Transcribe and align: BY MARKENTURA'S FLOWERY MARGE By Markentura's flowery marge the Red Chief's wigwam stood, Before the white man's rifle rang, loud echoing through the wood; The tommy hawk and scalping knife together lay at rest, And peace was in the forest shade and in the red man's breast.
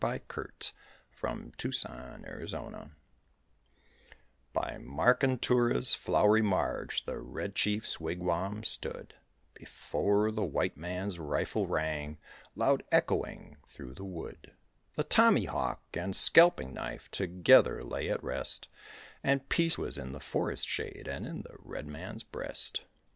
BY 0.01 0.21
MARKENTURA'S 0.29 0.73
FLOWERY 1.13 2.71
MARGE 2.71 2.93
By 4.51 4.77
Markentura's 4.79 5.93
flowery 5.93 6.41
marge 6.41 7.05
the 7.05 7.19
Red 7.19 7.53
Chief's 7.53 7.99
wigwam 7.99 8.63
stood, 8.65 9.13
Before 9.53 10.31
the 10.31 10.43
white 10.43 10.75
man's 10.75 11.19
rifle 11.19 11.67
rang, 11.67 12.17
loud 12.55 12.83
echoing 12.91 13.57
through 13.67 13.93
the 13.93 14.03
wood; 14.03 14.53
The 14.95 15.03
tommy 15.03 15.45
hawk 15.45 15.83
and 15.93 16.15
scalping 16.15 16.73
knife 16.73 17.11
together 17.11 17.83
lay 17.83 18.09
at 18.09 18.23
rest, 18.23 18.69
And 19.23 19.49
peace 19.49 19.77
was 19.77 19.99
in 19.99 20.13
the 20.13 20.19
forest 20.19 20.67
shade 20.67 21.07
and 21.07 21.27
in 21.27 21.41
the 21.43 21.55
red 21.59 21.85
man's 21.85 22.23
breast. 22.23 22.85